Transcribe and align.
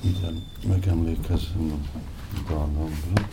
Igen, 0.00 0.42
megemlékezem 0.66 1.72
a 1.72 1.98
dallamra. 2.48 3.28